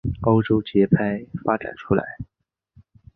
[0.21, 2.03] 欧洲节拍发展出来。